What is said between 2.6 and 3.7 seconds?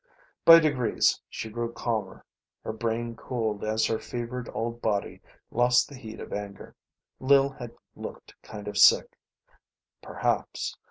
Her brain cooled